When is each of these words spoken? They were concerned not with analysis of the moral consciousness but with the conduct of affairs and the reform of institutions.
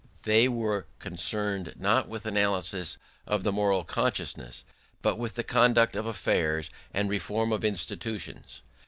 They 0.23 0.47
were 0.47 0.87
concerned 0.97 1.75
not 1.77 2.07
with 2.09 2.25
analysis 2.25 2.97
of 3.27 3.43
the 3.43 3.51
moral 3.51 3.83
consciousness 3.83 4.65
but 5.03 5.19
with 5.19 5.35
the 5.35 5.43
conduct 5.43 5.95
of 5.95 6.07
affairs 6.07 6.71
and 6.91 7.07
the 7.07 7.11
reform 7.11 7.51
of 7.51 7.63
institutions. 7.63 8.63